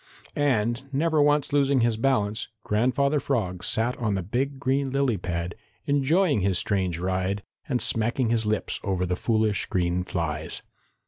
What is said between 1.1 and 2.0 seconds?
once losing his